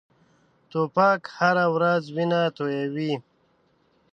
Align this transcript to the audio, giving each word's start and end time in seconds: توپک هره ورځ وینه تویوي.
توپک 0.71 1.21
هره 1.37 1.65
ورځ 1.75 2.03
وینه 2.15 2.41
تویوي. 2.57 3.13